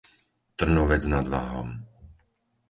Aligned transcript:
Trnovec 0.57 1.03
nad 1.13 1.25
Váhom 1.33 1.69